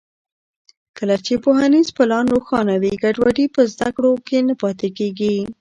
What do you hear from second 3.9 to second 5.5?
کړو کې نه پاتې کېږي.